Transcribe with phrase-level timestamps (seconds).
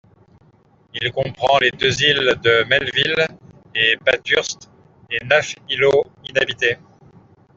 [0.95, 3.27] Il comprend les deux îles de Melville
[3.75, 4.67] et Bathurst
[5.11, 6.79] et neuf îlots inhabités.